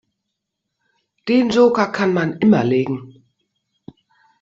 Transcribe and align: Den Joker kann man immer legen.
Den 1.27 1.51
Joker 1.51 1.85
kann 1.89 2.11
man 2.11 2.39
immer 2.39 2.63
legen. 2.63 3.23